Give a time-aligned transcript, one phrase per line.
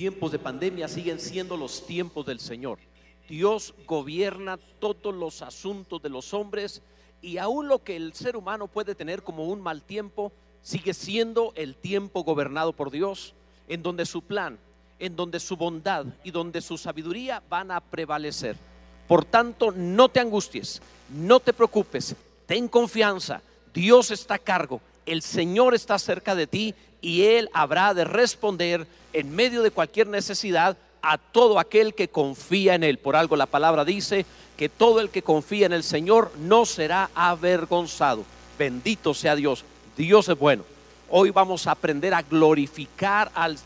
[0.00, 2.78] tiempos de pandemia siguen siendo los tiempos del Señor.
[3.28, 6.80] Dios gobierna todos los asuntos de los hombres
[7.20, 10.32] y aún lo que el ser humano puede tener como un mal tiempo,
[10.62, 13.34] sigue siendo el tiempo gobernado por Dios,
[13.68, 14.58] en donde su plan,
[14.98, 18.56] en donde su bondad y donde su sabiduría van a prevalecer.
[19.06, 20.80] Por tanto, no te angusties,
[21.10, 23.42] no te preocupes, ten confianza,
[23.74, 28.86] Dios está a cargo, el Señor está cerca de ti y Él habrá de responder
[29.12, 32.98] en medio de cualquier necesidad a todo aquel que confía en Él.
[32.98, 37.10] Por algo la palabra dice que todo el que confía en el Señor no será
[37.14, 38.24] avergonzado.
[38.58, 39.64] Bendito sea Dios.
[39.96, 40.64] Dios es bueno.
[41.08, 43.58] Hoy vamos a aprender a glorificar al,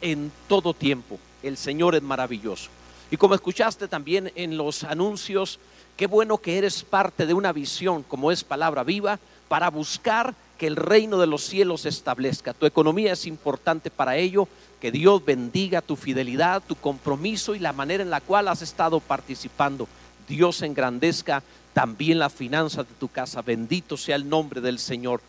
[0.00, 1.18] en todo tiempo.
[1.42, 2.70] El Señor es maravilloso.
[3.10, 5.58] Y como escuchaste también en los anuncios,
[5.96, 10.66] qué bueno que eres parte de una visión como es palabra viva para buscar que
[10.66, 12.54] el reino de los cielos se establezca.
[12.54, 14.48] Tu economía es importante para ello.
[14.80, 19.00] Que Dios bendiga tu fidelidad, tu compromiso y la manera en la cual has estado
[19.00, 19.88] participando.
[20.28, 23.42] Dios engrandezca también la finanza de tu casa.
[23.42, 25.20] Bendito sea el nombre del Señor.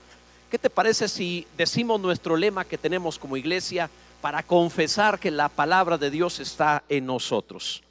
[0.49, 3.89] ¿Qué te parece si decimos nuestro lema que tenemos como iglesia
[4.21, 7.83] para confesar que la palabra de Dios está en nosotros?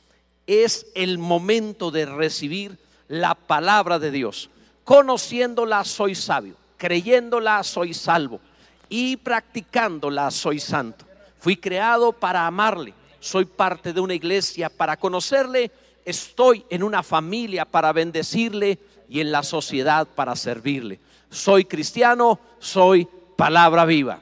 [0.47, 2.79] Es el momento de recibir
[3.09, 4.49] la palabra de Dios.
[4.85, 8.41] Conociéndola soy sabio creyéndola soy salvo
[8.89, 11.05] y practicándola soy santo.
[11.39, 15.71] Fui creado para amarle, soy parte de una iglesia para conocerle,
[16.05, 21.01] estoy en una familia para bendecirle y en la sociedad para servirle.
[21.31, 24.21] Soy cristiano, soy palabra viva.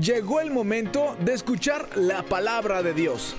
[0.00, 3.36] Llegó el momento de escuchar la palabra de Dios.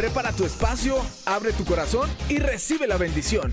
[0.00, 3.52] Prepara tu espacio, abre tu corazón y recibe la bendición.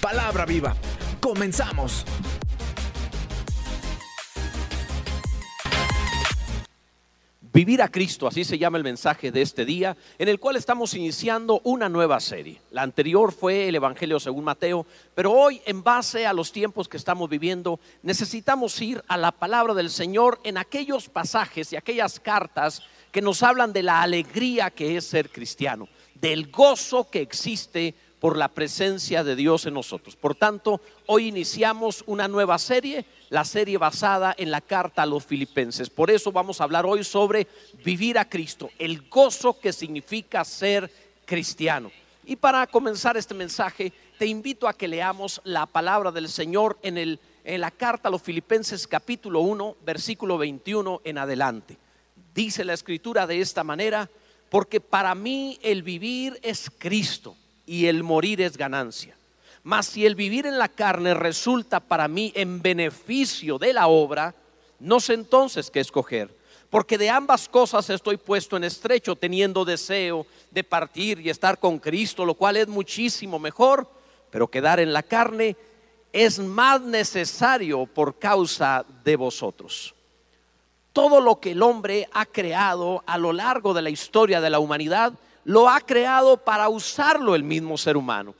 [0.00, 0.76] Palabra viva.
[1.20, 2.04] Comenzamos.
[7.58, 10.94] Vivir a Cristo, así se llama el mensaje de este día, en el cual estamos
[10.94, 12.60] iniciando una nueva serie.
[12.70, 14.86] La anterior fue el Evangelio según Mateo,
[15.16, 19.74] pero hoy en base a los tiempos que estamos viviendo, necesitamos ir a la palabra
[19.74, 22.80] del Señor en aquellos pasajes y aquellas cartas
[23.10, 28.36] que nos hablan de la alegría que es ser cristiano, del gozo que existe por
[28.36, 30.14] la presencia de Dios en nosotros.
[30.14, 35.24] Por tanto, hoy iniciamos una nueva serie, la serie basada en la carta a los
[35.24, 35.90] filipenses.
[35.90, 37.46] Por eso vamos a hablar hoy sobre
[37.84, 40.90] vivir a Cristo, el gozo que significa ser
[41.24, 41.90] cristiano.
[42.24, 46.98] Y para comenzar este mensaje, te invito a que leamos la palabra del Señor en,
[46.98, 51.78] el, en la carta a los filipenses capítulo 1, versículo 21 en adelante.
[52.34, 54.10] Dice la escritura de esta manera,
[54.50, 59.17] porque para mí el vivir es Cristo y el morir es ganancia.
[59.68, 64.34] Mas si el vivir en la carne resulta para mí en beneficio de la obra,
[64.80, 66.34] no sé entonces qué escoger.
[66.70, 71.78] Porque de ambas cosas estoy puesto en estrecho, teniendo deseo de partir y estar con
[71.78, 73.86] Cristo, lo cual es muchísimo mejor,
[74.30, 75.54] pero quedar en la carne
[76.14, 79.94] es más necesario por causa de vosotros.
[80.94, 84.60] Todo lo que el hombre ha creado a lo largo de la historia de la
[84.60, 85.12] humanidad
[85.44, 88.34] lo ha creado para usarlo el mismo ser humano.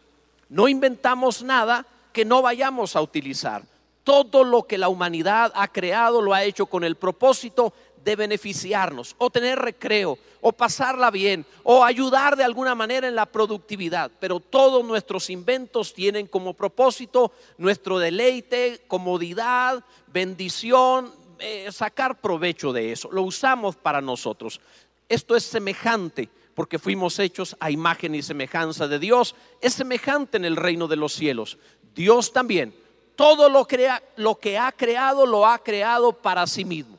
[0.48, 3.62] No inventamos nada que no vayamos a utilizar.
[4.04, 9.14] Todo lo que la humanidad ha creado lo ha hecho con el propósito de beneficiarnos
[9.18, 14.10] o tener recreo o pasarla bien o ayudar de alguna manera en la productividad.
[14.18, 22.92] Pero todos nuestros inventos tienen como propósito nuestro deleite, comodidad, bendición, eh, sacar provecho de
[22.92, 23.10] eso.
[23.12, 24.60] Lo usamos para nosotros.
[25.08, 30.44] Esto es semejante porque fuimos hechos a imagen y semejanza de Dios, es semejante en
[30.44, 31.56] el reino de los cielos.
[31.94, 32.74] Dios también,
[33.14, 36.98] todo lo, crea, lo que ha creado, lo ha creado para sí mismo.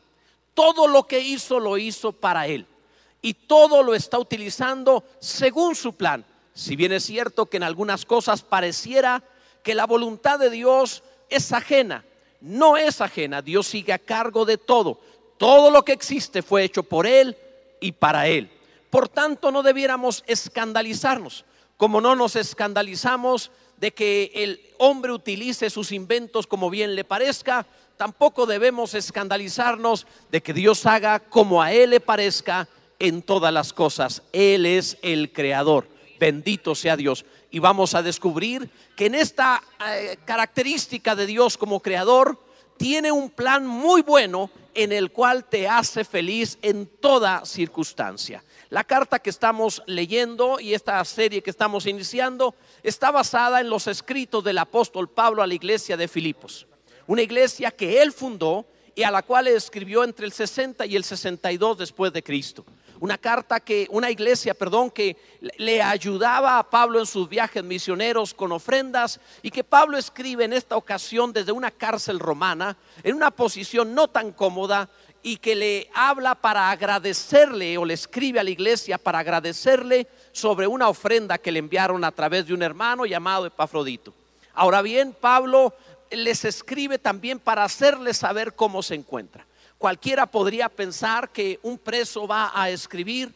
[0.53, 2.65] Todo lo que hizo, lo hizo para Él.
[3.21, 6.23] Y todo lo está utilizando según su plan.
[6.53, 9.21] Si bien es cierto que en algunas cosas pareciera
[9.61, 12.05] que la voluntad de Dios es ajena,
[12.39, 13.41] no es ajena.
[13.41, 15.01] Dios sigue a cargo de todo.
[15.37, 17.35] Todo lo que existe fue hecho por Él
[17.81, 18.49] y para Él.
[18.89, 21.45] Por tanto, no debiéramos escandalizarnos,
[21.77, 27.65] como no nos escandalizamos de que el hombre utilice sus inventos como bien le parezca,
[27.97, 33.71] tampoco debemos escandalizarnos de que Dios haga como a Él le parezca en todas las
[33.71, 34.23] cosas.
[34.33, 35.87] Él es el creador.
[36.19, 37.25] Bendito sea Dios.
[37.49, 42.37] Y vamos a descubrir que en esta eh, característica de Dios como creador,
[42.79, 48.41] tiene un plan muy bueno en el cual te hace feliz en toda circunstancia.
[48.69, 53.87] La carta que estamos leyendo y esta serie que estamos iniciando está basada en los
[53.87, 56.67] escritos del apóstol Pablo a la iglesia de Filipos,
[57.07, 61.03] una iglesia que él fundó y a la cual escribió entre el 60 y el
[61.03, 62.63] 62 después de Cristo.
[62.99, 65.15] Una carta que, una iglesia, perdón, que
[65.57, 70.53] le ayudaba a Pablo en sus viajes misioneros con ofrendas y que Pablo escribe en
[70.53, 74.89] esta ocasión desde una cárcel romana, en una posición no tan cómoda,
[75.21, 80.67] y que le habla para agradecerle o le escribe a la iglesia para agradecerle sobre
[80.67, 84.13] una ofrenda que le enviaron a través de un hermano llamado Epafrodito.
[84.53, 85.73] Ahora bien, Pablo
[86.09, 89.45] les escribe también para hacerles saber cómo se encuentra.
[89.79, 93.33] Cualquiera podría pensar que un preso va a escribir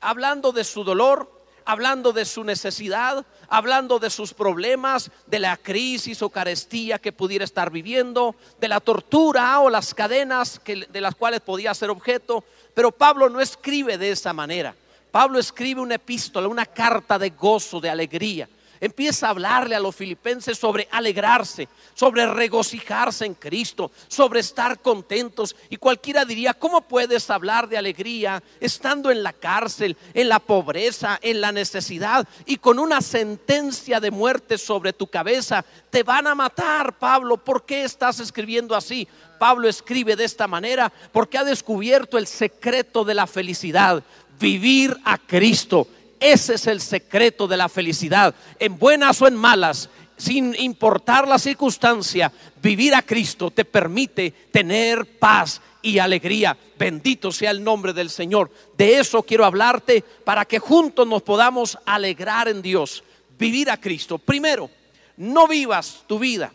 [0.00, 1.30] hablando de su dolor,
[1.64, 7.44] hablando de su necesidad, hablando de sus problemas, de la crisis o carestía que pudiera
[7.44, 12.42] estar viviendo, de la tortura o las cadenas de las cuales podía ser objeto.
[12.74, 14.74] Pero Pablo no escribe de esa manera.
[15.12, 18.48] Pablo escribe una epístola, una carta de gozo, de alegría
[18.84, 25.56] empieza a hablarle a los filipenses sobre alegrarse, sobre regocijarse en Cristo, sobre estar contentos.
[25.70, 31.18] Y cualquiera diría, ¿cómo puedes hablar de alegría estando en la cárcel, en la pobreza,
[31.22, 35.64] en la necesidad y con una sentencia de muerte sobre tu cabeza?
[35.88, 37.38] Te van a matar, Pablo.
[37.38, 39.08] ¿Por qué estás escribiendo así?
[39.38, 44.02] Pablo escribe de esta manera porque ha descubierto el secreto de la felicidad,
[44.38, 45.86] vivir a Cristo
[46.24, 51.38] ese es el secreto de la felicidad, en buenas o en malas, sin importar la
[51.38, 52.32] circunstancia,
[52.62, 56.56] vivir a Cristo te permite tener paz y alegría.
[56.78, 58.50] Bendito sea el nombre del Señor.
[58.74, 63.04] De eso quiero hablarte para que juntos nos podamos alegrar en Dios.
[63.38, 64.16] Vivir a Cristo.
[64.16, 64.70] Primero,
[65.18, 66.54] no vivas tu vida,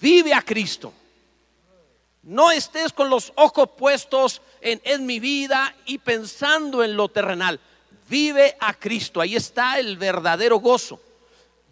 [0.00, 0.92] vive a Cristo.
[2.22, 7.58] No estés con los ojos puestos en, en mi vida y pensando en lo terrenal
[8.08, 9.20] vive a Cristo.
[9.20, 11.00] Ahí está el verdadero gozo.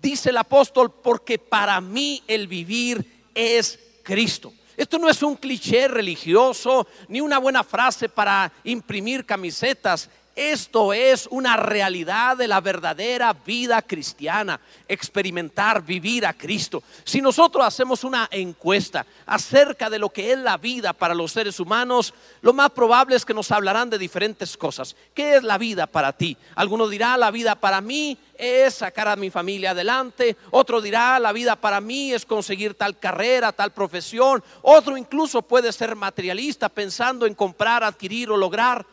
[0.01, 4.53] Dice el apóstol, porque para mí el vivir es Cristo.
[4.77, 10.09] Esto no es un cliché religioso ni una buena frase para imprimir camisetas.
[10.35, 14.59] Esto es una realidad de la verdadera vida cristiana,
[14.89, 16.83] experimentar, vivir a Cristo.
[17.05, 21.61] Si nosotros hacemos una encuesta acerca de lo que es la vida para los seres
[21.61, 24.97] humanos, lo más probable es que nos hablarán de diferentes cosas.
[25.13, 26.37] ¿Qué es la vida para ti?
[26.55, 30.39] Alguno dirá, la vida para mí es sacar a mi familia adelante.
[30.51, 34.43] Otro dirá, la vida para mí es conseguir tal carrera, tal profesión.
[34.63, 38.87] Otro incluso puede ser materialista pensando en comprar, adquirir o lograr.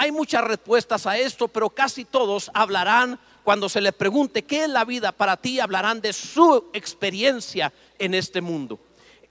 [0.00, 4.68] Hay muchas respuestas a esto, pero casi todos hablarán, cuando se les pregunte qué es
[4.70, 8.78] la vida para ti, hablarán de su experiencia en este mundo.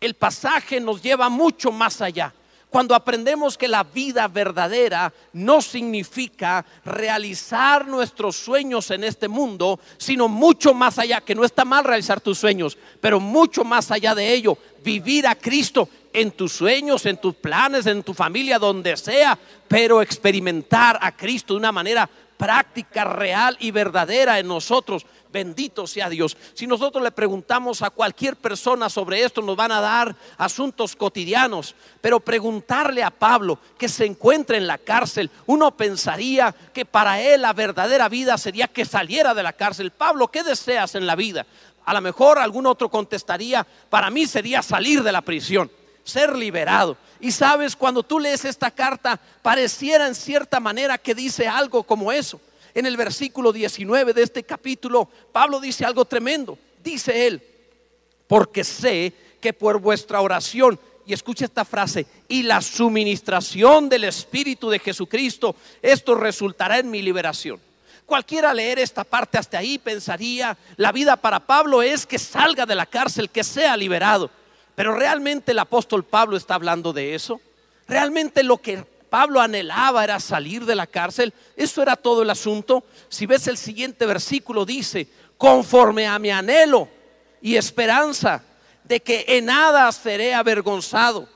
[0.02, 2.34] El pasaje nos lleva mucho más allá.
[2.70, 10.28] Cuando aprendemos que la vida verdadera no significa realizar nuestros sueños en este mundo, sino
[10.28, 14.34] mucho más allá, que no está mal realizar tus sueños, pero mucho más allá de
[14.34, 19.38] ello, vivir a Cristo en tus sueños, en tus planes, en tu familia, donde sea,
[19.68, 25.06] pero experimentar a Cristo de una manera práctica, real y verdadera en nosotros.
[25.32, 26.38] Bendito sea Dios.
[26.54, 31.76] Si nosotros le preguntamos a cualquier persona sobre esto, nos van a dar asuntos cotidianos.
[32.00, 37.42] Pero preguntarle a Pablo que se encuentra en la cárcel, uno pensaría que para él
[37.42, 39.92] la verdadera vida sería que saliera de la cárcel.
[39.92, 41.46] Pablo, ¿qué deseas en la vida?
[41.86, 45.70] A lo mejor algún otro contestaría, para mí sería salir de la prisión
[46.08, 46.98] ser liberado.
[47.20, 52.12] Y sabes, cuando tú lees esta carta, pareciera en cierta manera que dice algo como
[52.12, 52.40] eso.
[52.74, 56.58] En el versículo 19 de este capítulo, Pablo dice algo tremendo.
[56.84, 57.44] Dice él,
[58.28, 64.70] porque sé que por vuestra oración, y escucha esta frase, y la suministración del Espíritu
[64.70, 67.60] de Jesucristo, esto resultará en mi liberación.
[68.06, 72.76] Cualquiera leer esta parte hasta ahí pensaría, la vida para Pablo es que salga de
[72.76, 74.32] la cárcel, que sea liberado.
[74.78, 77.42] Pero realmente el apóstol Pablo está hablando de eso.
[77.88, 81.34] Realmente lo que Pablo anhelaba era salir de la cárcel.
[81.56, 82.84] Eso era todo el asunto.
[83.10, 86.88] Si ves el siguiente versículo dice, conforme a mi anhelo
[87.42, 88.44] y esperanza
[88.84, 91.28] de que en nada seré avergonzado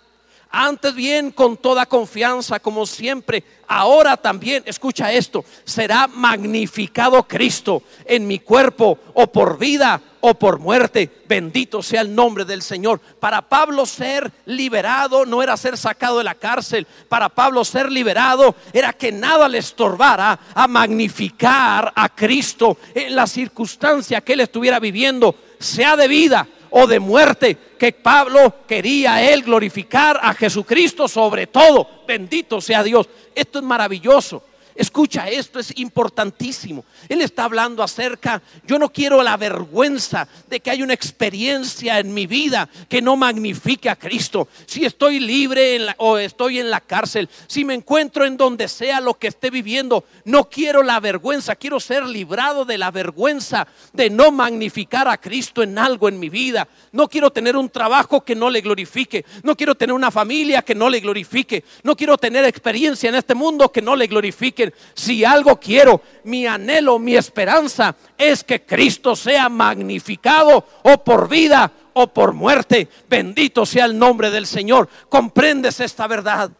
[0.51, 8.27] antes bien, con toda confianza, como siempre, ahora también, escucha esto, será magnificado Cristo en
[8.27, 11.10] mi cuerpo, o por vida o por muerte.
[11.27, 13.00] Bendito sea el nombre del Señor.
[13.00, 16.88] Para Pablo ser liberado no era ser sacado de la cárcel.
[17.10, 23.27] Para Pablo ser liberado era que nada le estorbara a magnificar a Cristo en la
[23.27, 29.42] circunstancia que él estuviera viviendo, sea de vida o de muerte, que Pablo quería él
[29.42, 32.04] glorificar a Jesucristo sobre todo.
[32.08, 33.10] Bendito sea Dios.
[33.34, 34.44] Esto es maravilloso.
[34.82, 36.84] Escucha, esto es importantísimo.
[37.08, 42.12] Él está hablando acerca, yo no quiero la vergüenza de que hay una experiencia en
[42.12, 44.48] mi vida que no magnifique a Cristo.
[44.66, 49.14] Si estoy libre o estoy en la cárcel, si me encuentro en donde sea lo
[49.20, 54.32] que esté viviendo, no quiero la vergüenza, quiero ser librado de la vergüenza de no
[54.32, 56.68] magnificar a Cristo en algo en mi vida.
[56.92, 60.74] No quiero tener un trabajo que no le glorifique, no quiero tener una familia que
[60.74, 64.71] no le glorifique, no quiero tener experiencia en este mundo que no le glorifique.
[64.94, 71.72] Si algo quiero, mi anhelo, mi esperanza es que Cristo sea magnificado o por vida
[71.94, 72.88] o por muerte.
[73.10, 74.90] Bendito sea el nombre del Señor.
[75.10, 76.51] ¿Comprendes esta verdad?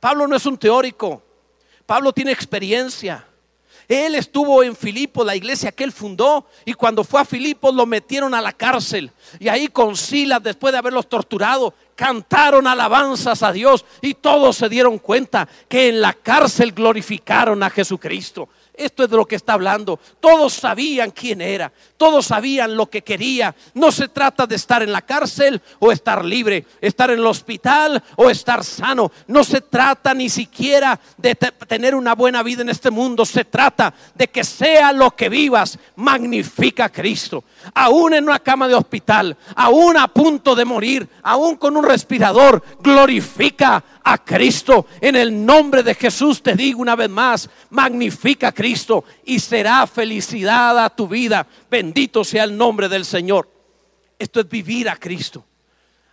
[0.00, 1.22] Pablo no es un teórico.
[1.86, 3.26] Pablo tiene experiencia.
[3.88, 7.84] Él estuvo en Filipos, la iglesia que él fundó, y cuando fue a Filipos lo
[7.84, 9.10] metieron a la cárcel.
[9.38, 14.68] Y ahí con Silas, después de haberlos torturado, cantaron alabanzas a Dios y todos se
[14.68, 18.48] dieron cuenta que en la cárcel glorificaron a Jesucristo.
[18.76, 20.00] Esto es de lo que está hablando.
[20.18, 23.54] Todos sabían quién era, todos sabían lo que quería.
[23.72, 28.02] No se trata de estar en la cárcel o estar libre, estar en el hospital
[28.16, 29.12] o estar sano.
[29.28, 33.24] No se trata ni siquiera de tener una buena vida en este mundo.
[33.24, 37.44] Se trata de que sea lo que vivas, magnifica a Cristo.
[37.74, 42.62] Aún en una cama de hospital, aún a punto de morir, aún con un respirador,
[42.80, 44.86] glorifica a Cristo.
[45.00, 49.86] En el nombre de Jesús te digo una vez más, magnifica a Cristo y será
[49.86, 51.46] felicidad a tu vida.
[51.70, 53.50] Bendito sea el nombre del Señor.
[54.18, 55.44] Esto es vivir a Cristo,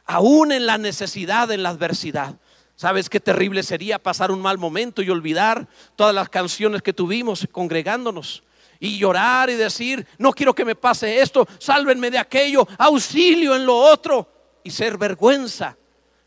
[0.05, 2.35] aún en la necesidad, en la adversidad.
[2.75, 7.47] ¿Sabes qué terrible sería pasar un mal momento y olvidar todas las canciones que tuvimos
[7.51, 8.43] congregándonos?
[8.83, 13.63] y llorar y decir, no quiero que me pase esto, sálvenme de aquello, auxilio en
[13.63, 14.27] lo otro
[14.63, 15.77] y ser vergüenza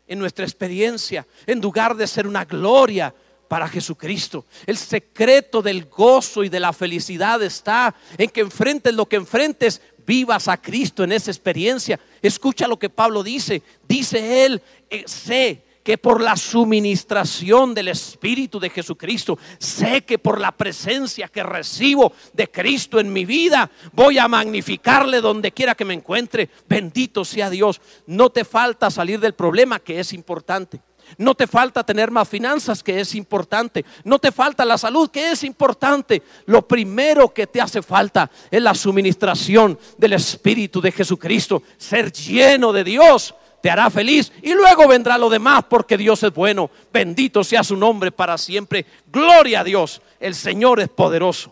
[0.07, 3.13] en nuestra experiencia, en lugar de ser una gloria
[3.47, 4.45] para Jesucristo.
[4.65, 9.81] El secreto del gozo y de la felicidad está en que enfrentes lo que enfrentes,
[10.05, 11.99] vivas a Cristo en esa experiencia.
[12.21, 13.61] Escucha lo que Pablo dice.
[13.87, 20.41] Dice él, eh, sé que por la suministración del Espíritu de Jesucristo, sé que por
[20.41, 25.85] la presencia que recibo de Cristo en mi vida, voy a magnificarle donde quiera que
[25.85, 26.49] me encuentre.
[26.67, 27.79] Bendito sea Dios.
[28.07, 30.81] No te falta salir del problema que es importante.
[31.19, 33.85] No te falta tener más finanzas, que es importante.
[34.03, 36.23] No te falta la salud, que es importante.
[36.47, 41.61] Lo primero que te hace falta es la suministración del Espíritu de Jesucristo.
[41.77, 46.31] Ser lleno de Dios te hará feliz y luego vendrá lo demás porque Dios es
[46.31, 46.69] bueno.
[46.93, 48.85] Bendito sea su nombre para siempre.
[49.07, 50.03] Gloria a Dios.
[50.19, 51.51] El Señor es poderoso.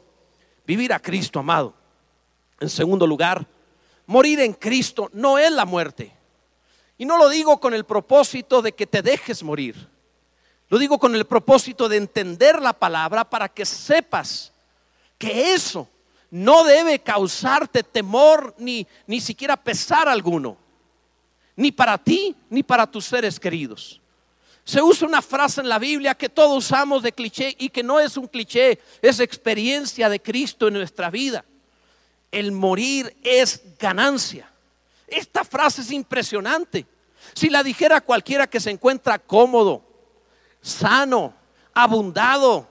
[0.63, 1.73] Vivir a Cristo, amado.
[2.59, 3.43] En segundo lugar,
[4.05, 6.15] morir en Cristo no es la muerte.
[6.99, 9.89] Y no lo digo con el propósito de que te dejes morir.
[10.69, 14.53] Lo digo con el propósito de entender la palabra para que sepas
[15.17, 15.89] que eso
[16.29, 20.61] no debe causarte temor ni, ni siquiera pesar alguno
[21.55, 24.01] ni para ti ni para tus seres queridos.
[24.65, 27.99] Se usa una frase en la Biblia que todos usamos de cliché y que no
[27.99, 31.43] es un cliché, es experiencia de Cristo en nuestra vida.
[32.31, 34.49] El morir es ganancia.
[35.07, 36.85] Esta frase es impresionante.
[37.33, 39.83] Si la dijera cualquiera que se encuentra cómodo,
[40.61, 41.33] sano,
[41.73, 42.67] abundado,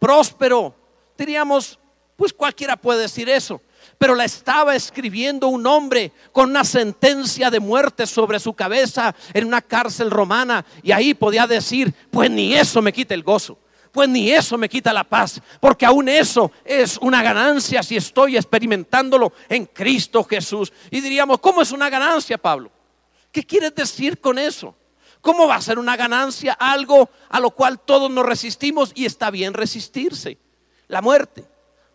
[0.00, 0.74] próspero,
[1.16, 1.78] diríamos,
[2.16, 3.60] pues cualquiera puede decir eso
[3.98, 9.46] pero la estaba escribiendo un hombre con una sentencia de muerte sobre su cabeza en
[9.46, 13.58] una cárcel romana y ahí podía decir, pues ni eso me quita el gozo.
[13.92, 18.36] Pues ni eso me quita la paz, porque aún eso es una ganancia si estoy
[18.36, 20.70] experimentándolo en Cristo Jesús.
[20.90, 22.70] Y diríamos, ¿cómo es una ganancia, Pablo?
[23.32, 24.74] ¿Qué quieres decir con eso?
[25.22, 29.30] ¿Cómo va a ser una ganancia algo a lo cual todos nos resistimos y está
[29.30, 30.36] bien resistirse?
[30.88, 31.44] La muerte.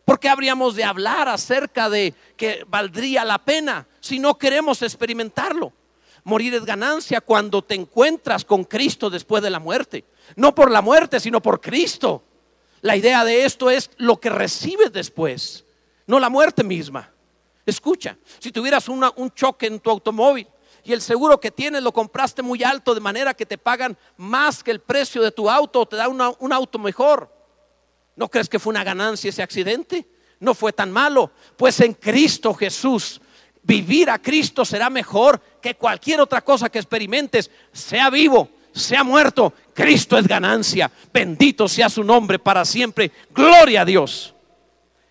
[0.05, 5.73] ¿Por qué habríamos de hablar acerca de que valdría la pena si no queremos experimentarlo?
[6.23, 10.05] Morir es ganancia cuando te encuentras con Cristo después de la muerte.
[10.35, 12.23] No por la muerte, sino por Cristo.
[12.81, 15.65] La idea de esto es lo que recibes después,
[16.07, 17.11] no la muerte misma.
[17.63, 20.47] Escucha, si tuvieras un choque en tu automóvil
[20.83, 24.63] y el seguro que tienes lo compraste muy alto de manera que te pagan más
[24.63, 27.40] que el precio de tu auto o te da un auto mejor
[28.21, 30.05] ¿No crees que fue una ganancia ese accidente?
[30.39, 31.31] No fue tan malo.
[31.57, 33.19] Pues en Cristo Jesús,
[33.63, 39.51] vivir a Cristo será mejor que cualquier otra cosa que experimentes, sea vivo, sea muerto.
[39.73, 40.91] Cristo es ganancia.
[41.11, 43.11] Bendito sea su nombre para siempre.
[43.31, 44.35] Gloria a Dios.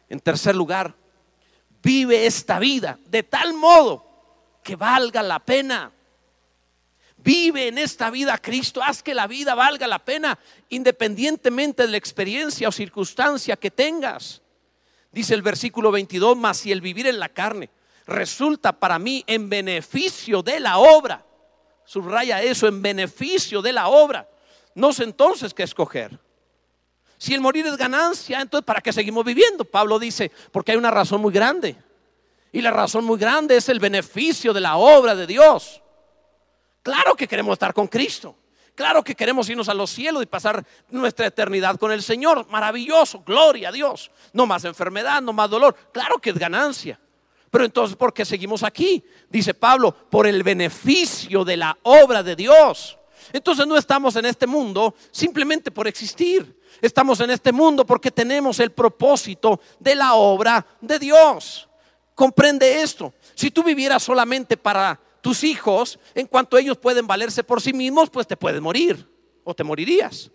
[0.09, 0.95] En tercer lugar,
[1.83, 4.07] vive esta vida de tal modo
[4.63, 5.91] que valga la pena.
[7.23, 10.39] Vive en esta vida Cristo, haz que la vida valga la pena
[10.71, 14.41] independientemente de la experiencia o circunstancia que tengas.
[15.13, 17.69] Dice el versículo 22, más si el vivir en la carne
[18.07, 21.25] resulta para mí en beneficio de la obra,
[21.85, 24.29] subraya eso, en beneficio de la obra,
[24.75, 26.19] no sé entonces qué escoger.
[27.19, 29.65] Si el morir es ganancia, entonces ¿para qué seguimos viviendo?
[29.65, 31.77] Pablo dice, porque hay una razón muy grande.
[32.53, 35.83] Y la razón muy grande es el beneficio de la obra de Dios.
[36.91, 38.35] Claro que queremos estar con Cristo.
[38.75, 42.49] Claro que queremos irnos a los cielos y pasar nuestra eternidad con el Señor.
[42.51, 44.11] Maravilloso, gloria a Dios.
[44.33, 45.77] No más enfermedad, no más dolor.
[45.93, 46.99] Claro que es ganancia.
[47.49, 49.05] Pero entonces, ¿por qué seguimos aquí?
[49.29, 52.99] Dice Pablo, por el beneficio de la obra de Dios.
[53.33, 56.61] Entonces no estamos en este mundo simplemente por existir.
[56.83, 61.69] Estamos en este mundo porque tenemos el propósito de la obra de Dios.
[62.17, 63.15] Comprende esto.
[63.37, 68.11] Si tú vivieras solamente para tus hijos, en cuanto ellos pueden valerse por sí mismos,
[68.11, 69.09] pues te puedes morir
[69.45, 70.31] o te morirías.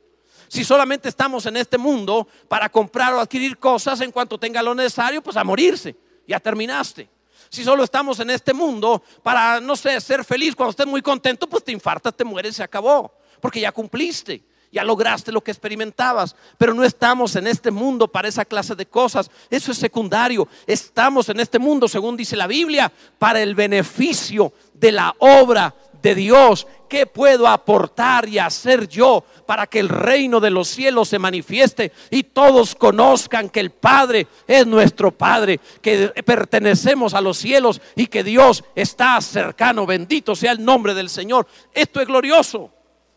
[0.47, 4.75] Si solamente estamos en este mundo para comprar o adquirir cosas, en cuanto tenga lo
[4.75, 5.95] necesario, pues a morirse.
[6.27, 7.09] Ya terminaste.
[7.49, 11.47] Si solo estamos en este mundo para, no sé, ser feliz cuando estés muy contento,
[11.47, 13.13] pues te infartas, te mueres, se acabó.
[13.39, 18.27] Porque ya cumpliste ya lograste lo que experimentabas, pero no estamos en este mundo para
[18.27, 19.31] esa clase de cosas.
[19.49, 20.47] Eso es secundario.
[20.67, 26.13] Estamos en este mundo, según dice la Biblia, para el beneficio de la obra de
[26.13, 26.67] Dios.
[26.87, 31.91] ¿Qué puedo aportar y hacer yo para que el reino de los cielos se manifieste
[32.11, 38.07] y todos conozcan que el Padre es nuestro Padre, que pertenecemos a los cielos y
[38.07, 39.85] que Dios está cercano?
[39.85, 41.47] Bendito sea el nombre del Señor.
[41.73, 42.71] Esto es glorioso.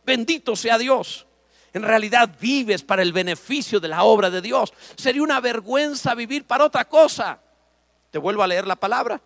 [0.06, 1.27] Bendito sea Dios
[1.78, 4.72] en realidad vives para el beneficio de la obra de Dios.
[4.96, 7.38] Sería una vergüenza vivir para otra cosa.
[8.10, 9.20] Te vuelvo a leer la palabra.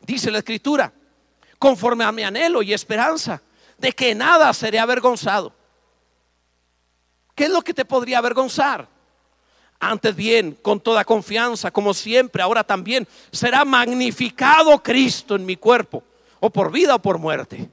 [0.00, 0.92] Dice la escritura,
[1.58, 3.42] conforme a mi anhelo y esperanza
[3.76, 5.52] de que nada seré avergonzado.
[7.34, 8.88] ¿Qué es lo que te podría avergonzar?
[9.80, 16.02] Antes bien, con toda confianza, como siempre, ahora también, será magnificado Cristo en mi cuerpo,
[16.40, 17.70] o por vida o por muerte.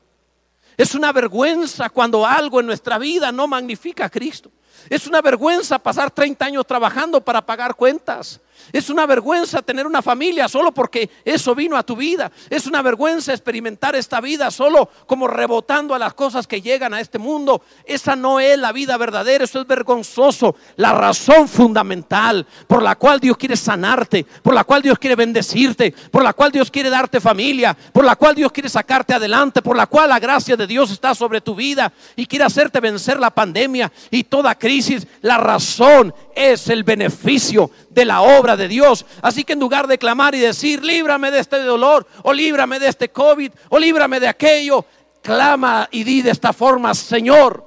[0.77, 4.51] Es una vergüenza cuando algo en nuestra vida no magnifica a Cristo.
[4.89, 8.39] Es una vergüenza pasar 30 años trabajando para pagar cuentas.
[8.73, 12.31] Es una vergüenza tener una familia solo porque eso vino a tu vida.
[12.49, 16.99] Es una vergüenza experimentar esta vida solo como rebotando a las cosas que llegan a
[16.99, 17.61] este mundo.
[17.85, 20.55] Esa no es la vida verdadera, eso es vergonzoso.
[20.77, 25.93] La razón fundamental por la cual Dios quiere sanarte, por la cual Dios quiere bendecirte,
[26.11, 29.75] por la cual Dios quiere darte familia, por la cual Dios quiere sacarte adelante, por
[29.75, 33.29] la cual la gracia de Dios está sobre tu vida y quiere hacerte vencer la
[33.29, 35.05] pandemia y toda crisis.
[35.21, 39.05] La razón es el beneficio de la obra de Dios.
[39.21, 42.87] Así que en lugar de clamar y decir, líbrame de este dolor, o líbrame de
[42.87, 44.83] este COVID, o líbrame de aquello,
[45.21, 47.63] clama y di de esta forma, Señor,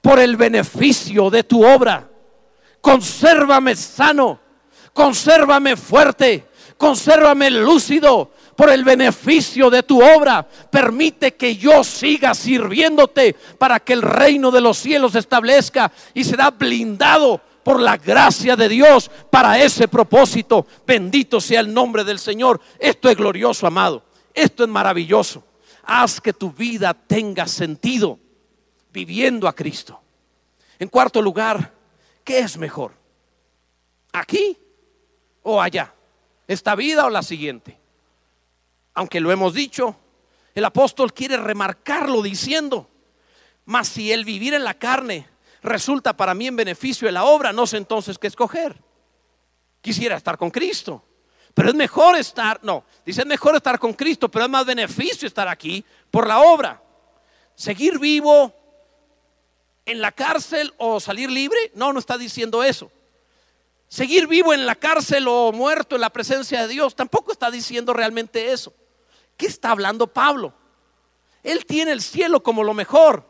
[0.00, 2.08] por el beneficio de tu obra,
[2.80, 4.40] consérvame sano,
[4.94, 6.46] consérvame fuerte,
[6.78, 10.42] consérvame lúcido, por el beneficio de tu obra.
[10.42, 16.24] Permite que yo siga sirviéndote para que el reino de los cielos se establezca y
[16.24, 20.66] será blindado por la gracia de Dios para ese propósito.
[20.84, 22.60] Bendito sea el nombre del Señor.
[22.80, 24.02] Esto es glorioso, amado.
[24.34, 25.44] Esto es maravilloso.
[25.84, 28.18] Haz que tu vida tenga sentido
[28.92, 30.00] viviendo a Cristo.
[30.80, 31.74] En cuarto lugar,
[32.24, 32.90] ¿qué es mejor?
[34.12, 34.58] ¿Aquí
[35.44, 35.94] o allá?
[36.48, 37.77] ¿Esta vida o la siguiente?
[38.98, 39.94] Aunque lo hemos dicho,
[40.56, 42.90] el apóstol quiere remarcarlo diciendo,
[43.64, 45.28] mas si el vivir en la carne
[45.62, 48.82] resulta para mí en beneficio de la obra, no sé entonces qué escoger.
[49.80, 51.04] Quisiera estar con Cristo,
[51.54, 55.28] pero es mejor estar, no, dice es mejor estar con Cristo, pero es más beneficio
[55.28, 56.82] estar aquí por la obra.
[57.54, 58.52] Seguir vivo
[59.86, 62.90] en la cárcel o salir libre, no, no está diciendo eso.
[63.86, 67.92] Seguir vivo en la cárcel o muerto en la presencia de Dios, tampoco está diciendo
[67.92, 68.74] realmente eso.
[69.38, 70.52] ¿Qué está hablando Pablo?
[71.44, 73.24] Él tiene el cielo como lo mejor,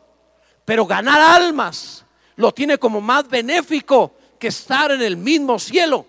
[0.65, 2.03] pero ganar almas
[2.35, 6.05] lo tiene como más benéfico que estar en el mismo cielo.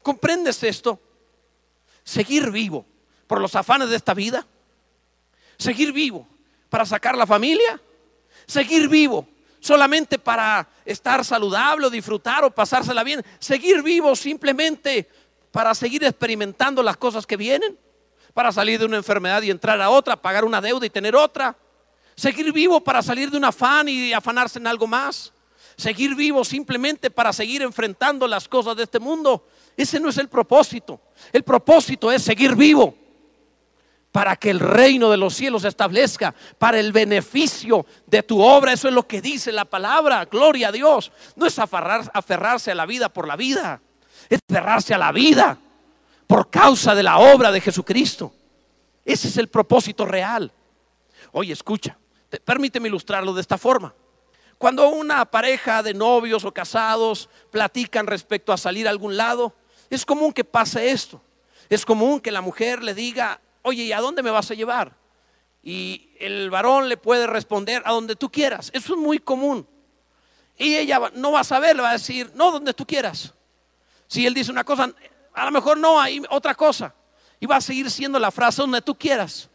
[0.00, 1.00] ¿Comprendes esto?
[2.04, 2.86] Seguir vivo
[3.26, 4.46] por los afanes de esta vida.
[5.58, 6.26] Seguir vivo
[6.70, 7.80] para sacar la familia.
[8.46, 9.26] Seguir vivo
[9.58, 13.24] solamente para estar saludable o disfrutar o pasársela bien.
[13.40, 15.08] Seguir vivo simplemente
[15.50, 17.81] para seguir experimentando las cosas que vienen.
[18.34, 21.56] Para salir de una enfermedad y entrar a otra, pagar una deuda y tener otra.
[22.14, 25.32] Seguir vivo para salir de un afán y afanarse en algo más.
[25.76, 29.46] Seguir vivo simplemente para seguir enfrentando las cosas de este mundo.
[29.76, 31.00] Ese no es el propósito.
[31.32, 32.94] El propósito es seguir vivo
[34.12, 38.74] para que el reino de los cielos se establezca, para el beneficio de tu obra.
[38.74, 40.26] Eso es lo que dice la palabra.
[40.26, 41.10] Gloria a Dios.
[41.34, 43.80] No es aferrarse a la vida por la vida,
[44.28, 45.58] es aferrarse a la vida
[46.32, 48.32] por causa de la obra de Jesucristo.
[49.04, 50.50] Ese es el propósito real.
[51.30, 51.98] Oye, escucha,
[52.46, 53.94] permíteme ilustrarlo de esta forma.
[54.56, 59.54] Cuando una pareja de novios o casados platican respecto a salir a algún lado,
[59.90, 61.20] es común que pase esto.
[61.68, 64.96] Es común que la mujer le diga, oye, ¿y a dónde me vas a llevar?
[65.62, 68.70] Y el varón le puede responder, a donde tú quieras.
[68.72, 69.66] Eso es muy común.
[70.56, 73.34] Y ella no va a saber, le va a decir, no, donde tú quieras.
[74.06, 74.94] Si él dice una cosa,
[75.34, 76.94] a lo mejor no, hay otra cosa.
[77.40, 79.48] Y va a seguir siendo la frase donde tú quieras.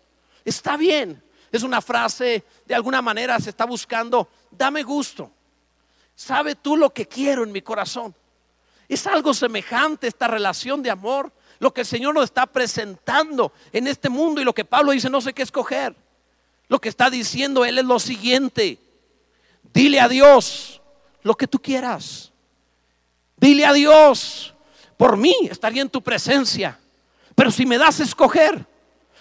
[0.44, 1.24] Está bien.
[1.52, 5.32] Es una frase, de alguna manera se está buscando, dame gusto.
[6.14, 8.14] ¿Sabe tú lo que quiero en mi corazón?
[8.90, 13.88] Es algo semejante esta relación de amor lo que el Señor nos está presentando en
[13.88, 15.96] este mundo y lo que Pablo dice, no sé qué escoger.
[16.68, 18.80] Lo que está diciendo Él es lo siguiente.
[19.74, 20.82] Dile a Dios
[21.24, 22.32] lo que tú quieras.
[23.38, 24.56] Dile a Dios,
[24.98, 26.78] por mí estaría en tu presencia.
[27.36, 28.66] Pero si me das a escoger,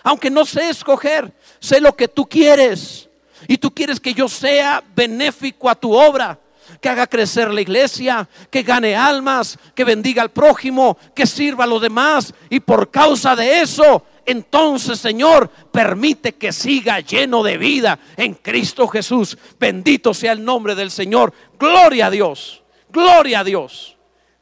[0.03, 3.09] aunque no sé escoger, sé lo que tú quieres.
[3.47, 6.39] Y tú quieres que yo sea benéfico a tu obra
[6.81, 11.67] que haga crecer la iglesia, que gane almas, que bendiga al prójimo, que sirva a
[11.67, 12.35] los demás.
[12.51, 18.89] Y por causa de eso, entonces Señor, permite que siga lleno de vida en Cristo
[18.89, 19.37] Jesús.
[19.59, 21.33] Bendito sea el nombre del Señor.
[21.59, 23.96] Gloria a Dios, gloria a Dios.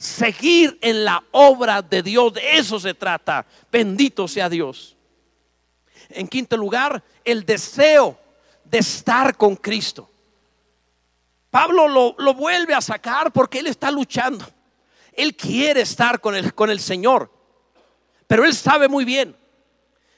[0.05, 3.47] Seguir en la obra de Dios, de eso se trata.
[3.73, 4.99] Bendito sea Dios.
[6.11, 8.21] En quinto lugar, el deseo
[8.67, 10.11] de estar con Cristo.
[11.49, 14.45] Pablo lo, vuelve a sacar porque él está luchando.
[15.15, 17.33] Él quiere estar con el, con el Señor.
[18.27, 19.35] Pero él sabe muy bien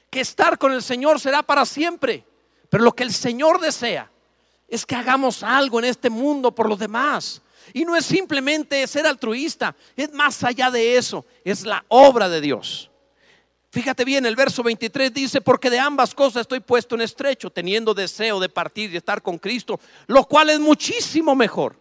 [0.09, 2.25] que estar con el Señor será para siempre.
[2.69, 4.11] Pero lo que el Señor desea
[4.67, 7.41] es que hagamos algo en este mundo por los demás.
[7.73, 12.41] Y no es simplemente ser altruista, es más allá de eso, es la obra de
[12.41, 12.89] Dios.
[13.69, 17.93] Fíjate bien, el verso 23 dice, porque de ambas cosas estoy puesto en estrecho, teniendo
[17.93, 21.79] deseo de partir y estar con Cristo, lo cual es muchísimo mejor.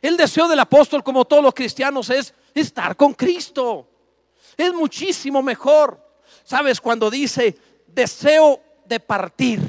[0.00, 3.88] El deseo del apóstol, como todos los cristianos, es estar con Cristo.
[4.56, 5.98] Es muchísimo mejor.
[6.44, 6.80] ¿Sabes?
[6.80, 9.60] Cuando dice deseo de partir.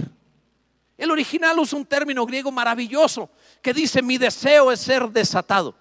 [0.98, 3.30] El original usa un término griego maravilloso
[3.66, 5.74] que dice mi deseo es ser desatado.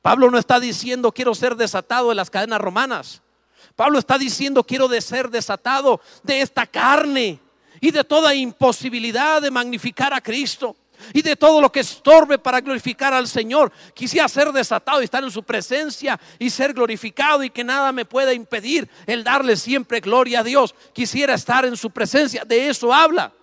[0.00, 3.20] Pablo no está diciendo quiero ser desatado de las cadenas romanas.
[3.76, 7.38] Pablo está diciendo, quiero ser desatado de esta carne
[7.82, 10.74] y de toda imposibilidad de magnificar a Cristo
[11.12, 13.70] y de todo lo que estorbe para glorificar al Señor.
[13.92, 18.06] Quisiera ser desatado y estar en su presencia y ser glorificado y que nada me
[18.06, 20.74] pueda impedir el darle siempre gloria a Dios.
[20.94, 22.46] Quisiera estar en su presencia.
[22.46, 23.34] De eso habla.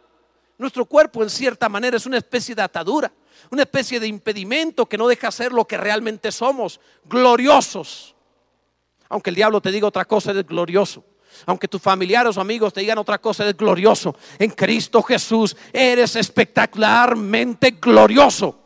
[0.58, 3.12] Nuestro cuerpo en cierta manera es una especie de atadura,
[3.52, 8.15] una especie de impedimento que no deja ser lo que realmente somos, gloriosos.
[9.10, 11.04] Aunque el diablo te diga otra cosa, es glorioso.
[11.45, 14.15] Aunque tus familiares o amigos te digan otra cosa, es glorioso.
[14.39, 18.60] En Cristo Jesús eres espectacularmente glorioso.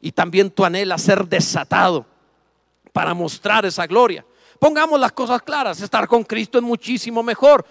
[0.00, 2.06] Y también tú anhelas ser desatado
[2.92, 4.24] para mostrar esa gloria.
[4.58, 7.66] Pongamos las cosas claras, estar con Cristo es muchísimo mejor.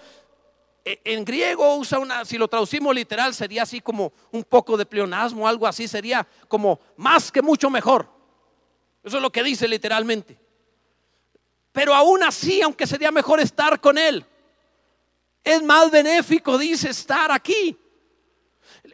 [0.84, 4.84] E, en griego usa una, si lo traducimos literal, sería así como un poco de
[4.84, 8.08] pleonasmo, algo así, sería como más que mucho mejor.
[9.02, 10.38] Eso es lo que dice literalmente.
[11.72, 14.24] Pero aún así, aunque sería mejor estar con Él,
[15.42, 17.76] es más benéfico, dice, estar aquí.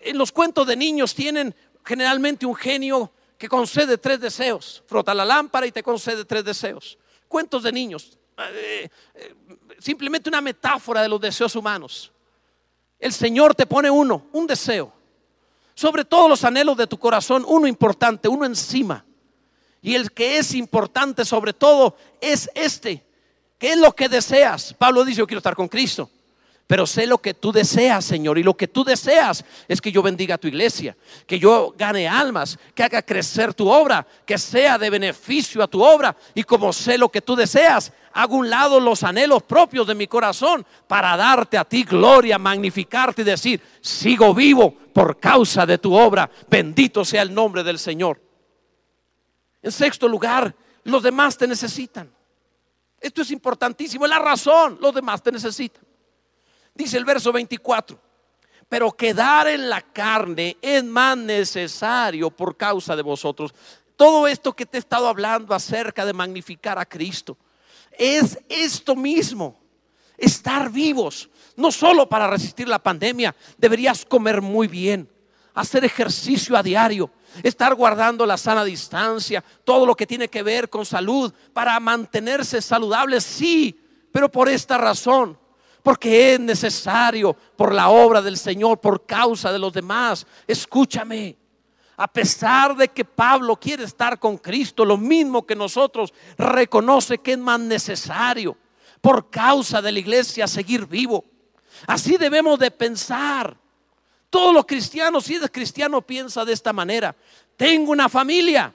[0.02, 4.82] En los cuentos de niños tienen generalmente un genio que concede tres deseos.
[4.86, 6.98] Frota la lámpara y te concede tres deseos.
[7.28, 8.18] Cuentos de niños.
[8.38, 9.34] Eh, eh,
[9.80, 12.12] simplemente una metáfora de los deseos humanos.
[12.98, 14.92] El Señor te pone uno, un deseo.
[15.74, 19.04] Sobre todos los anhelos de tu corazón, uno importante, uno encima.
[19.82, 23.04] Y el que es importante sobre todo es este.
[23.58, 24.74] ¿Qué es lo que deseas?
[24.74, 26.10] Pablo dice, yo quiero estar con Cristo.
[26.70, 28.38] Pero sé lo que tú deseas, Señor.
[28.38, 32.06] Y lo que tú deseas es que yo bendiga a tu iglesia, que yo gane
[32.06, 36.16] almas, que haga crecer tu obra, que sea de beneficio a tu obra.
[36.32, 40.06] Y como sé lo que tú deseas, hago un lado los anhelos propios de mi
[40.06, 45.92] corazón para darte a ti gloria, magnificarte y decir, sigo vivo por causa de tu
[45.92, 46.30] obra.
[46.48, 48.22] Bendito sea el nombre del Señor.
[49.60, 50.54] En sexto lugar,
[50.84, 52.08] los demás te necesitan.
[53.00, 55.89] Esto es importantísimo, es la razón, los demás te necesitan.
[56.80, 58.00] Dice el verso 24,
[58.66, 63.52] pero quedar en la carne es más necesario por causa de vosotros.
[63.96, 67.36] Todo esto que te he estado hablando acerca de magnificar a Cristo,
[67.92, 69.60] es esto mismo.
[70.16, 75.06] estar vivos, no solo para resistir la pandemia, deberías comer muy bien,
[75.52, 77.10] hacer ejercicio a diario,
[77.42, 82.62] estar guardando la sana distancia, todo lo que tiene que ver con salud, para mantenerse
[82.62, 83.78] saludable, sí,
[84.12, 85.38] pero por esta razón,
[85.82, 90.26] porque es necesario por la obra del Señor, por causa de los demás.
[90.46, 91.36] Escúchame,
[91.96, 97.32] a pesar de que Pablo quiere estar con Cristo, lo mismo que nosotros, reconoce que
[97.32, 98.56] es más necesario
[99.00, 101.24] por causa de la iglesia seguir vivo.
[101.86, 103.56] Así debemos de pensar.
[104.28, 107.16] Todos los cristianos, si eres cristiano, piensa de esta manera.
[107.56, 108.72] Tengo una familia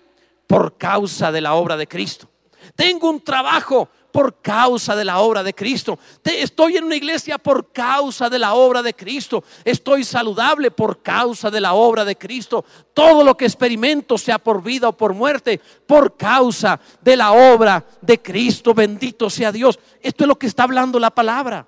[0.47, 2.29] por causa de la obra de Cristo.
[2.75, 5.99] Tengo un trabajo por causa de la obra de Cristo.
[6.23, 9.43] Estoy en una iglesia por causa de la obra de Cristo.
[9.65, 12.63] Estoy saludable por causa de la obra de Cristo.
[12.93, 17.85] Todo lo que experimento, sea por vida o por muerte, por causa de la obra
[17.99, 18.73] de Cristo.
[18.73, 19.77] Bendito sea Dios.
[19.99, 21.67] Esto es lo que está hablando la palabra.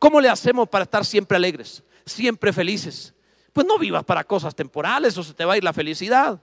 [0.00, 3.14] ¿Cómo le hacemos para estar siempre alegres, siempre felices?
[3.52, 6.40] Pues no vivas para cosas temporales o se te va a ir la felicidad.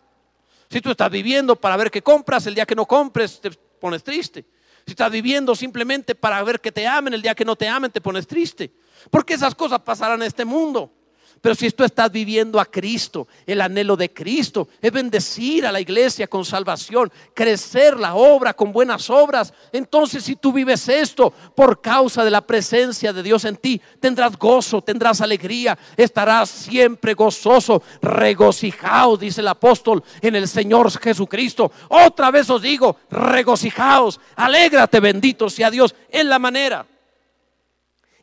[0.70, 4.02] Si tú estás viviendo para ver qué compras, el día que no compres te pones
[4.02, 4.46] triste.
[4.86, 7.92] Si estás viviendo simplemente para ver que te amen, el día que no te amen
[7.92, 8.72] te pones triste.
[9.10, 10.94] Porque esas cosas pasarán en este mundo.
[11.42, 15.80] Pero si tú estás viviendo a Cristo, el anhelo de Cristo es bendecir a la
[15.80, 19.54] iglesia con salvación, crecer la obra con buenas obras.
[19.72, 24.38] Entonces si tú vives esto por causa de la presencia de Dios en ti, tendrás
[24.38, 31.72] gozo, tendrás alegría, estarás siempre gozoso, regocijaos, dice el apóstol en el Señor Jesucristo.
[31.90, 36.88] Otra vez os digo, regocijaos, alégrate, bendito sea Dios, en la manera.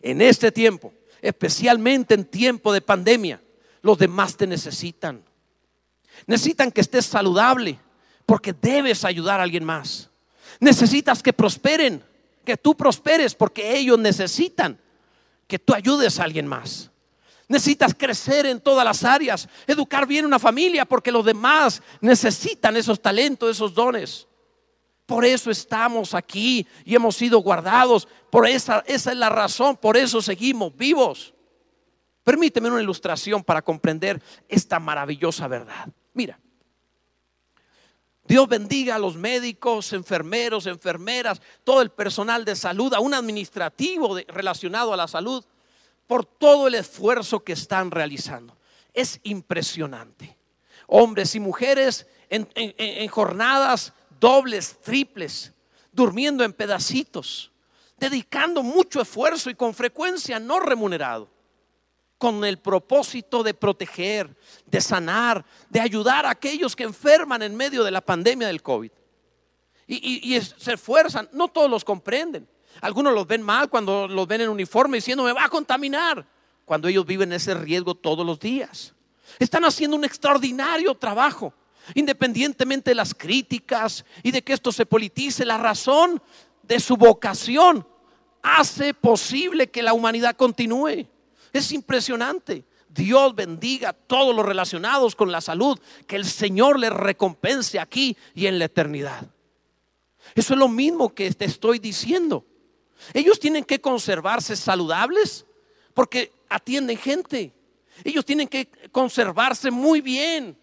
[0.01, 3.40] En este tiempo especialmente en tiempo de pandemia,
[3.80, 5.24] los demás te necesitan.
[6.26, 7.78] Necesitan que estés saludable
[8.26, 10.11] porque debes ayudar a alguien más.
[10.61, 12.04] Necesitas que prosperen,
[12.44, 14.78] que tú prosperes porque ellos necesitan
[15.46, 16.90] que tú ayudes a alguien más.
[17.48, 23.00] Necesitas crecer en todas las áreas, educar bien una familia porque los demás necesitan esos
[23.00, 24.26] talentos, esos dones.
[25.12, 28.09] Por eso estamos aquí y hemos sido guardados.
[28.31, 31.35] Por esa, esa es la razón, por eso seguimos vivos.
[32.25, 35.87] Permíteme una ilustración para comprender esta maravillosa verdad.
[36.14, 36.40] Mira,
[38.25, 44.16] Dios bendiga a los médicos, enfermeros, enfermeras, todo el personal de salud, a un administrativo
[44.29, 45.44] relacionado a la salud,
[46.07, 48.57] por todo el esfuerzo que están realizando.
[48.94, 50.38] Es impresionante.
[50.87, 55.52] Hombres y mujeres en jornadas dobles, triples,
[55.90, 57.50] durmiendo en pedacitos,
[57.98, 61.28] dedicando mucho esfuerzo y con frecuencia no remunerado,
[62.18, 64.32] con el propósito de proteger,
[64.64, 68.92] de sanar, de ayudar a aquellos que enferman en medio de la pandemia del COVID.
[69.88, 72.48] Y, se esfuerzan, no todos los comprenden.
[72.80, 76.24] Algunos los ven mal cuando los ven en uniforme diciendo me va a contaminar,
[76.64, 78.94] cuando ellos viven ese riesgo todos los días.
[79.40, 81.52] Están haciendo un extraordinario trabajo
[81.95, 86.23] independientemente de las críticas y de que esto se politice, la razón
[86.62, 87.87] de su vocación
[88.42, 91.07] hace posible que la humanidad continúe.
[91.53, 92.64] Es impresionante.
[92.88, 98.16] Dios bendiga a todos los relacionados con la salud, que el Señor les recompense aquí
[98.35, 99.31] y en la eternidad.
[100.35, 102.45] Eso es lo mismo que te estoy diciendo.
[103.14, 105.47] Ellos tienen que conservarse saludables
[105.95, 107.53] porque atienden gente.
[108.05, 110.57] Ellos tienen que conservarse muy bien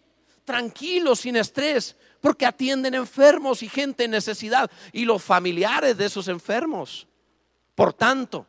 [0.50, 6.28] tranquilos, sin estrés, porque atienden enfermos y gente en necesidad y los familiares de esos
[6.28, 7.06] enfermos.
[7.76, 8.48] Por tanto,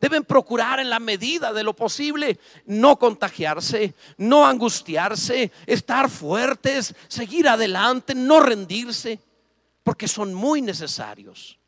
[0.00, 7.48] deben procurar en la medida de lo posible no contagiarse, no angustiarse, estar fuertes, seguir
[7.48, 9.20] adelante, no rendirse,
[9.84, 11.60] porque son muy necesarios.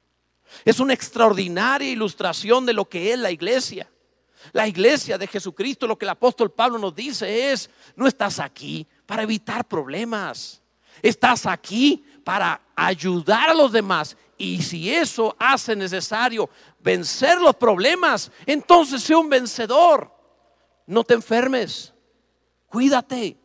[0.64, 3.88] Es una extraordinaria ilustración de lo que es la iglesia.
[4.52, 8.86] La iglesia de Jesucristo, lo que el apóstol Pablo nos dice es, no estás aquí
[9.06, 10.62] para evitar problemas.
[11.02, 14.16] Estás aquí para ayudar a los demás.
[14.36, 16.48] Y si eso hace necesario
[16.80, 20.12] vencer los problemas, entonces sé un vencedor.
[20.86, 21.92] No te enfermes.
[22.66, 23.36] Cuídate.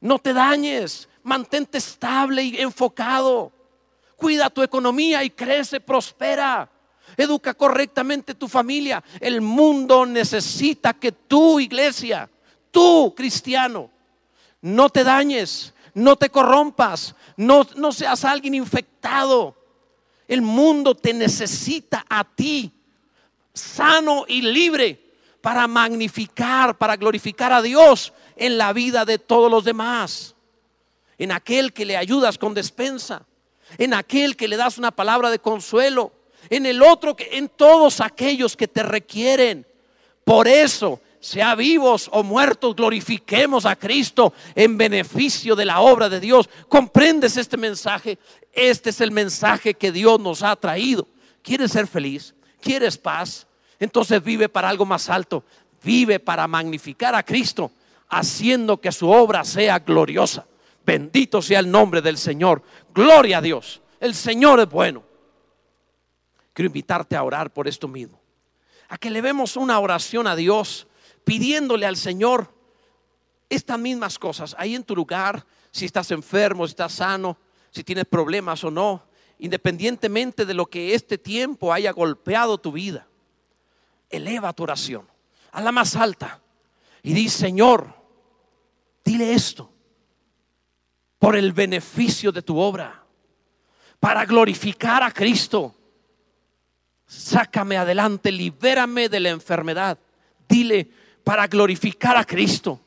[0.00, 1.08] No te dañes.
[1.22, 3.52] Mantente estable y enfocado.
[4.16, 6.70] Cuida tu economía y crece, prospera.
[7.16, 9.02] Educa correctamente tu familia.
[9.20, 12.28] El mundo necesita que tu iglesia,
[12.70, 13.90] tú cristiano,
[14.60, 19.56] no te dañes, no te corrompas, no, no seas alguien infectado.
[20.28, 22.72] El mundo te necesita a ti,
[23.54, 25.00] sano y libre,
[25.40, 30.34] para magnificar, para glorificar a Dios en la vida de todos los demás.
[31.18, 33.24] En aquel que le ayudas con despensa,
[33.78, 36.12] en aquel que le das una palabra de consuelo,
[36.50, 39.66] en el otro, en todos aquellos que te requieren.
[40.24, 46.20] Por eso, sea vivos o muertos, glorifiquemos a Cristo en beneficio de la obra de
[46.20, 46.48] Dios.
[46.68, 48.18] ¿Comprendes este mensaje?
[48.52, 51.08] Este es el mensaje que Dios nos ha traído.
[51.42, 52.34] ¿Quieres ser feliz?
[52.60, 53.46] ¿Quieres paz?
[53.78, 55.44] Entonces vive para algo más alto.
[55.82, 57.70] Vive para magnificar a Cristo,
[58.08, 60.46] haciendo que su obra sea gloriosa.
[60.84, 62.62] Bendito sea el nombre del Señor.
[62.94, 63.82] Gloria a Dios.
[64.00, 65.02] El Señor es bueno.
[66.56, 68.18] Quiero invitarte a orar por esto mismo.
[68.88, 70.86] A que le vemos una oración a Dios
[71.22, 72.50] pidiéndole al Señor
[73.50, 74.56] estas mismas cosas.
[74.58, 77.36] Ahí en tu lugar, si estás enfermo, si estás sano,
[77.70, 79.02] si tienes problemas o no,
[79.38, 83.06] independientemente de lo que este tiempo haya golpeado tu vida,
[84.08, 85.06] eleva tu oración
[85.52, 86.40] a la más alta
[87.02, 87.94] y di, Señor,
[89.04, 89.70] dile esto
[91.18, 93.04] por el beneficio de tu obra,
[94.00, 95.75] para glorificar a Cristo.
[97.06, 99.98] Sácame adelante, libérame de la enfermedad.
[100.48, 100.90] Dile,
[101.24, 102.80] para glorificar a Cristo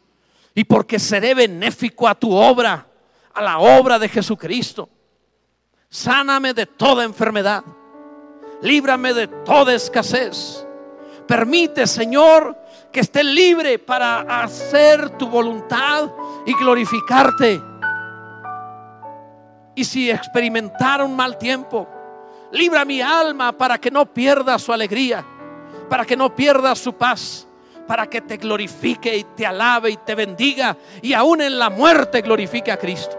[0.53, 2.88] y porque seré benéfico a tu obra,
[3.34, 4.89] a la obra de Jesucristo.
[5.89, 7.63] Sáname de toda enfermedad,
[8.62, 10.65] líbrame de toda escasez.
[11.27, 12.58] Permite, Señor,
[12.91, 16.10] que esté libre para hacer tu voluntad
[16.45, 17.62] y glorificarte
[19.79, 21.88] y si experimentara un mal tiempo,
[22.52, 25.26] libra mi alma para que no pierda su alegría,
[25.90, 27.48] para que no pierda su paz,
[27.88, 32.22] para que te glorifique y te alabe y te bendiga y aún en la muerte
[32.22, 33.18] glorifique a Cristo.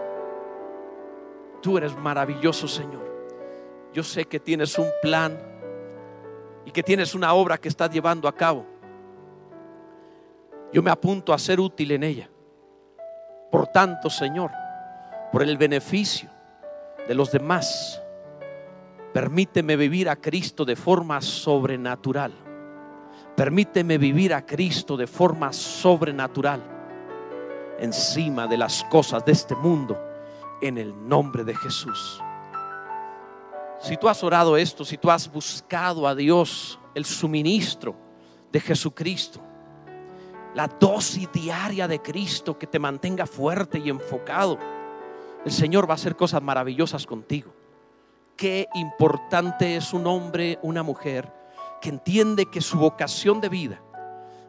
[1.61, 3.01] Tú eres maravilloso, Señor.
[3.93, 5.37] Yo sé que tienes un plan
[6.65, 8.65] y que tienes una obra que estás llevando a cabo.
[10.71, 12.29] Yo me apunto a ser útil en ella.
[13.51, 14.51] Por tanto, Señor,
[15.31, 16.29] por el beneficio
[17.07, 18.01] de los demás.
[19.13, 22.31] Permíteme vivir a Cristo de forma sobrenatural.
[23.35, 26.61] Permíteme vivir a Cristo de forma sobrenatural
[27.79, 29.97] encima de las cosas de este mundo
[30.61, 32.21] en el nombre de Jesús.
[33.79, 37.95] Si tú has orado esto, si tú has buscado a Dios el suministro
[38.51, 39.41] de Jesucristo,
[40.53, 44.59] la dosis diaria de Cristo que te mantenga fuerte y enfocado,
[45.43, 47.60] el Señor va a hacer cosas maravillosas contigo.
[48.41, 51.31] Qué importante es un hombre, una mujer
[51.79, 53.83] que entiende que su vocación de vida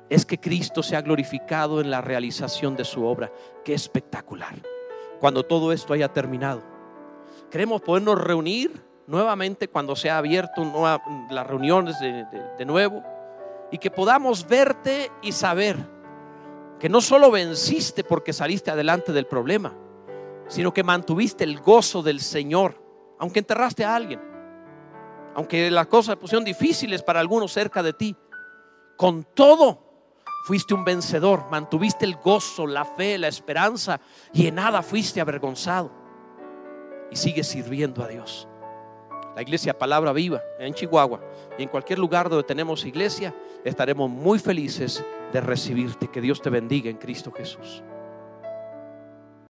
[0.09, 3.31] es que Cristo sea glorificado en la realización de su obra.
[3.63, 4.55] Qué espectacular.
[5.21, 6.63] Cuando todo esto haya terminado,
[7.51, 10.65] queremos podernos reunir nuevamente cuando sea abierto
[11.29, 12.25] las reuniones de,
[12.57, 13.05] de nuevo
[13.71, 15.77] y que podamos verte y saber
[16.81, 19.75] que no solo venciste porque saliste adelante del problema,
[20.49, 22.82] sino que mantuviste el gozo del Señor,
[23.23, 24.21] aunque enterraste a alguien,
[25.37, 28.17] aunque las cosas pusieron difíciles para algunos cerca de ti.
[28.97, 29.79] Con todo,
[30.45, 34.01] fuiste un vencedor, mantuviste el gozo, la fe, la esperanza
[34.33, 35.93] y en nada fuiste avergonzado.
[37.13, 38.49] Y sigues sirviendo a Dios.
[39.37, 41.21] La iglesia Palabra Viva en Chihuahua
[41.57, 43.33] y en cualquier lugar donde tenemos iglesia,
[43.65, 46.09] estaremos muy felices de recibirte.
[46.09, 47.85] Que Dios te bendiga en Cristo Jesús.